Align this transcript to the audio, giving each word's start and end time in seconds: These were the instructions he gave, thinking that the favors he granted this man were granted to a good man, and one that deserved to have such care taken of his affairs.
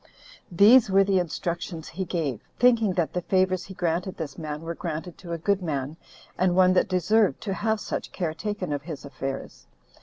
These 0.51 0.89
were 0.89 1.03
the 1.03 1.19
instructions 1.19 1.89
he 1.89 2.05
gave, 2.05 2.41
thinking 2.57 2.93
that 2.93 3.13
the 3.13 3.21
favors 3.21 3.65
he 3.65 3.75
granted 3.75 4.17
this 4.17 4.35
man 4.35 4.63
were 4.63 4.73
granted 4.73 5.15
to 5.19 5.31
a 5.31 5.37
good 5.37 5.61
man, 5.61 5.95
and 6.39 6.55
one 6.55 6.73
that 6.73 6.89
deserved 6.89 7.39
to 7.41 7.53
have 7.53 7.79
such 7.79 8.11
care 8.11 8.33
taken 8.33 8.73
of 8.73 8.81
his 8.81 9.05
affairs. 9.05 9.67